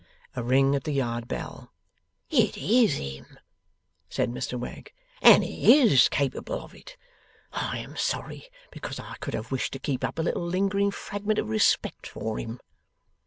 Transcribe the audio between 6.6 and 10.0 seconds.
it. I am sorry, because I could have wished to